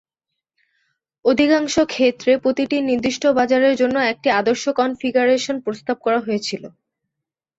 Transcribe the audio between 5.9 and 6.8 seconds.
করা হয়েছিল।